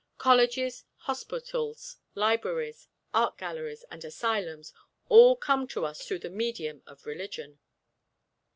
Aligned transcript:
Colleges, 0.17 0.83
hospitals, 1.01 1.97
libraries, 2.15 2.87
art 3.13 3.37
galleries 3.37 3.85
and 3.91 4.03
asylums, 4.03 4.73
all 5.09 5.35
come 5.35 5.67
to 5.67 5.85
us 5.85 6.01
through 6.07 6.17
the 6.17 6.27
medium 6.31 6.81
of 6.87 7.05
religion. 7.05 7.59